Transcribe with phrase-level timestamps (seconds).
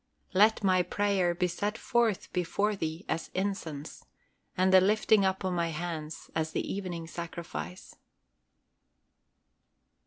[0.33, 4.03] "LET MY PRAYER BE SET FORTH BEFORE THEE AS INCENSE:
[4.57, 7.97] AND THE LIFTING UP OF MY HANDS AS THE EVENING SACRIFICE."